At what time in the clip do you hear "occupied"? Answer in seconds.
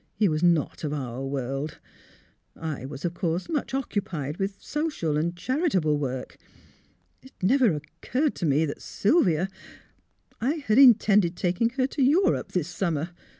3.75-4.37